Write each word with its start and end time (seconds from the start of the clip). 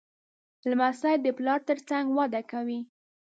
لمسی 0.69 1.15
د 1.21 1.27
پلار 1.37 1.59
تر 1.69 1.77
څنګ 1.89 2.05
وده 2.17 2.41
کوي. 2.51 2.79